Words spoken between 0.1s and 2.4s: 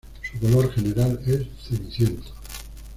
Su color general es ceniciento.